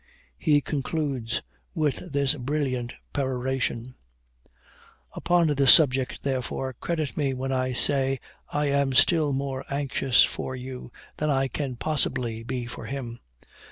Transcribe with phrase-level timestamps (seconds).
[0.39, 1.43] He concludes
[1.75, 3.93] with this brilliant peroration:
[5.13, 8.19] "Upon this subject, therefore, credit me when I say
[8.49, 13.19] I am still more anxious for you than I can possibly be for him.